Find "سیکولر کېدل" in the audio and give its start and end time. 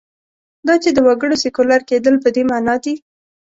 1.43-2.15